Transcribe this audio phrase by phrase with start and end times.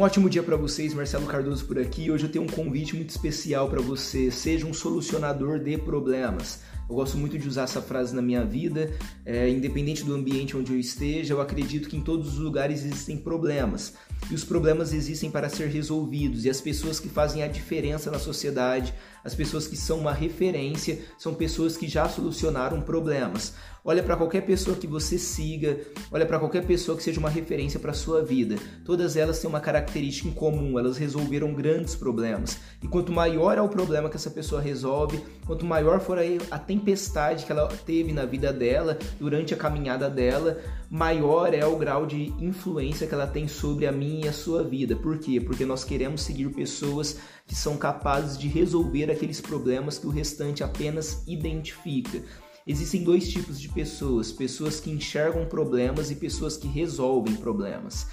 [0.00, 2.10] Um ótimo dia para vocês, Marcelo Cardoso por aqui.
[2.10, 4.30] Hoje eu tenho um convite muito especial para você.
[4.30, 6.62] Seja um solucionador de problemas.
[6.88, 8.90] Eu gosto muito de usar essa frase na minha vida,
[9.26, 13.18] é, independente do ambiente onde eu esteja, eu acredito que em todos os lugares existem
[13.18, 13.92] problemas.
[14.30, 18.18] E os problemas existem para ser resolvidos, e as pessoas que fazem a diferença na
[18.18, 18.94] sociedade,
[19.24, 23.54] as pessoas que são uma referência, são pessoas que já solucionaram problemas.
[23.82, 25.78] Olha para qualquer pessoa que você siga,
[26.12, 28.56] olha para qualquer pessoa que seja uma referência para sua vida.
[28.84, 32.58] Todas elas têm uma característica em comum, elas resolveram grandes problemas.
[32.82, 36.18] E quanto maior é o problema que essa pessoa resolve, quanto maior for
[36.50, 40.58] a tempestade que ela teve na vida dela, durante a caminhada dela,
[40.90, 44.62] maior é o grau de influência que ela tem sobre a minha e a sua
[44.62, 44.94] vida.
[44.94, 45.40] Por quê?
[45.40, 50.62] Porque nós queremos seguir pessoas que são capazes de resolver aqueles problemas que o restante
[50.62, 52.22] apenas identifica.
[52.66, 58.06] Existem dois tipos de pessoas: pessoas que enxergam problemas e pessoas que resolvem problemas.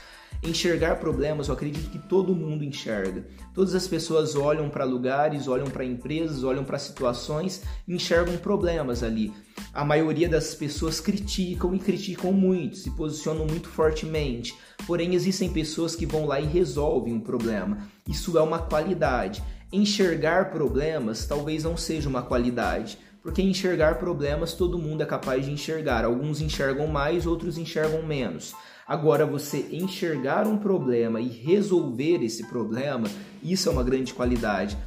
[0.44, 3.26] Enxergar problemas, eu acredito que todo mundo enxerga.
[3.54, 9.34] Todas as pessoas olham para lugares, olham para empresas, olham para situações enxergam problemas ali.
[9.74, 14.56] A maioria das pessoas criticam e criticam muito, se posicionam muito fortemente.
[14.86, 17.80] Porém, existem pessoas que vão lá e resolvem um problema.
[18.08, 19.44] Isso é uma qualidade.
[19.72, 25.52] Enxergar problemas talvez não seja uma qualidade porque enxergar problemas todo mundo é capaz de
[25.52, 26.06] enxergar.
[26.06, 28.56] Alguns enxergam mais, outros enxergam menos.
[28.88, 33.10] Agora, você enxergar um problema e resolver esse problema,
[33.44, 34.78] isso é uma grande qualidade.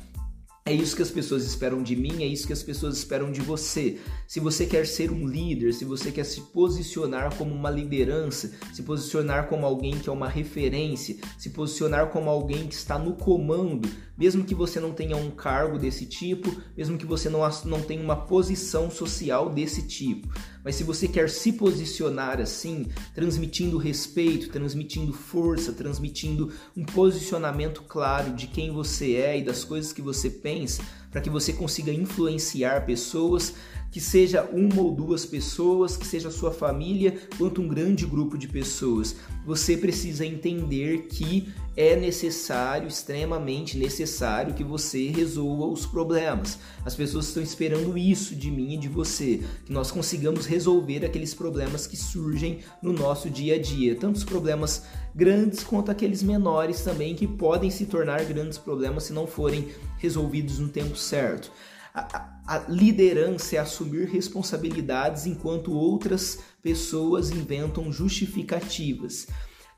[0.71, 3.41] É isso que as pessoas esperam de mim, é isso que as pessoas esperam de
[3.41, 3.99] você.
[4.25, 8.85] Se você quer ser um líder, se você quer se posicionar como uma liderança, se
[8.85, 13.89] posicionar como alguém que é uma referência, se posicionar como alguém que está no comando,
[14.17, 18.01] mesmo que você não tenha um cargo desse tipo, mesmo que você não, não tenha
[18.01, 20.29] uma posição social desse tipo.
[20.65, 28.33] Mas se você quer se posicionar assim, transmitindo respeito, transmitindo força, transmitindo um posicionamento claro
[28.33, 32.87] de quem você é e das coisas que você pensa, para que você consiga influenciar
[32.87, 33.55] pessoas,
[33.91, 38.39] que seja uma ou duas pessoas, que seja a sua família, quanto um grande grupo
[38.39, 39.17] de pessoas.
[39.45, 46.59] Você precisa entender que é necessário, extremamente necessário, que você resolva os problemas.
[46.85, 51.35] As pessoas estão esperando isso de mim e de você, que nós consigamos resolver aqueles
[51.35, 54.85] problemas que surgem no nosso dia a dia, tanto os problemas
[55.15, 59.69] grandes quanto aqueles menores também, que podem se tornar grandes problemas se não forem
[59.99, 61.51] resolvidos no tempo certo.
[61.93, 69.29] A, a, liderança é assumir responsabilidades enquanto outras pessoas inventam justificativas.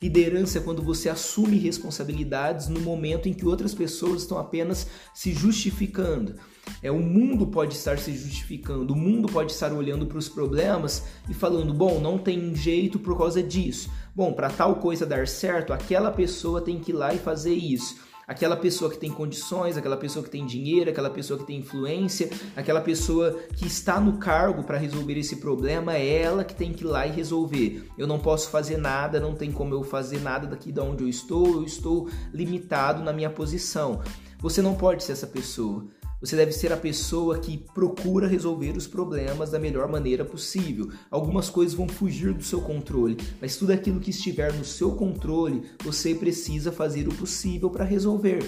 [0.00, 5.34] Liderança é quando você assume responsabilidades no momento em que outras pessoas estão apenas se
[5.34, 6.37] justificando.
[6.83, 11.04] É o mundo pode estar se justificando, o mundo pode estar olhando para os problemas
[11.28, 13.91] e falando: "Bom, não tem jeito por causa disso.
[14.16, 18.11] Bom, para tal coisa dar certo, aquela pessoa tem que ir lá e fazer isso."
[18.32, 22.31] Aquela pessoa que tem condições, aquela pessoa que tem dinheiro, aquela pessoa que tem influência,
[22.56, 26.82] aquela pessoa que está no cargo para resolver esse problema, é ela que tem que
[26.82, 27.84] ir lá e resolver.
[27.97, 31.09] Eu não posso fazer nada, não tem como eu fazer nada daqui de onde eu
[31.09, 34.00] estou, eu estou limitado na minha posição.
[34.41, 35.87] Você não pode ser essa pessoa.
[36.22, 40.88] Você deve ser a pessoa que procura resolver os problemas da melhor maneira possível.
[41.10, 45.65] Algumas coisas vão fugir do seu controle, mas tudo aquilo que estiver no seu controle,
[45.83, 48.38] você precisa fazer o possível para resolver.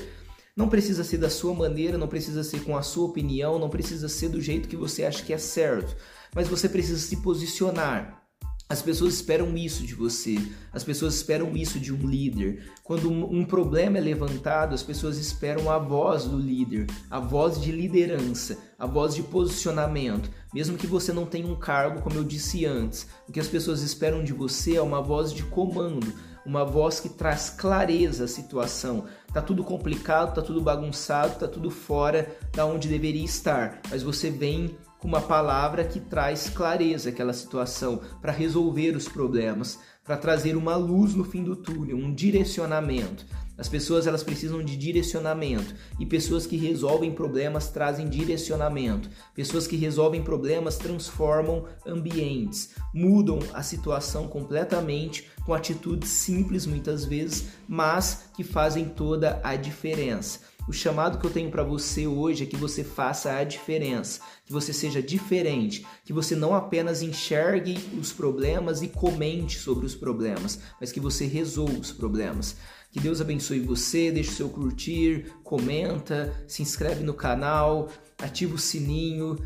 [0.57, 4.09] Não precisa ser da sua maneira, não precisa ser com a sua opinião, não precisa
[4.09, 5.97] ser do jeito que você acha que é certo,
[6.33, 8.24] mas você precisa se posicionar.
[8.67, 10.39] As pessoas esperam isso de você,
[10.73, 12.73] as pessoas esperam isso de um líder.
[12.83, 17.71] Quando um problema é levantado, as pessoas esperam a voz do líder, a voz de
[17.71, 20.31] liderança, a voz de posicionamento.
[20.53, 23.83] Mesmo que você não tenha um cargo, como eu disse antes, o que as pessoas
[23.83, 26.11] esperam de você é uma voz de comando,
[26.47, 29.05] uma voz que traz clareza à situação.
[29.31, 34.31] Tá tudo complicado, tá tudo bagunçado, tá tudo fora da onde deveria estar, mas você
[34.31, 40.77] vem uma palavra que traz clareza àquela situação, para resolver os problemas, para trazer uma
[40.77, 43.25] luz no fim do túnel, um direcionamento.
[43.57, 49.09] As pessoas elas precisam de direcionamento e pessoas que resolvem problemas trazem direcionamento.
[49.33, 57.51] Pessoas que resolvem problemas transformam ambientes, mudam a situação completamente com atitudes simples muitas vezes,
[57.69, 60.41] mas que fazem toda a diferença.
[60.67, 64.53] O chamado que eu tenho para você hoje é que você faça a diferença, que
[64.53, 70.93] você seja diferente, que você não apenas enxergue os problemas e comente sobre problemas, mas
[70.93, 72.57] que você resolva os problemas.
[72.91, 77.89] Que Deus abençoe você, deixe o seu curtir, comenta, se inscreve no canal,
[78.19, 79.37] ativa o sininho,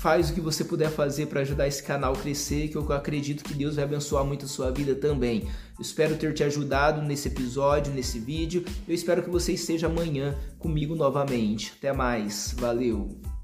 [0.00, 3.44] faz o que você puder fazer para ajudar esse canal a crescer, que eu acredito
[3.44, 5.42] que Deus vai abençoar muito a sua vida também.
[5.42, 8.64] Eu espero ter te ajudado nesse episódio, nesse vídeo.
[8.86, 11.72] Eu espero que você esteja amanhã comigo novamente.
[11.78, 12.54] Até mais.
[12.58, 13.37] Valeu.